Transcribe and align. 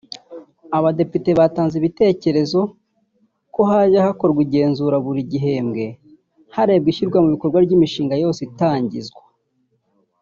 Abadepite 0.77 1.29
batanze 1.39 1.73
ibitekerezo 1.77 2.61
ko 3.53 3.61
hajya 3.71 4.05
hakorwa 4.07 4.39
igenzura 4.45 4.95
buri 5.05 5.21
gihembwe 5.31 5.85
harebwa 6.55 6.89
ishyirwa 6.91 7.17
mu 7.23 7.29
bikorwa 7.33 7.57
ry’imishinga 7.65 8.15
yose 8.23 8.39
itangizwa 8.49 9.21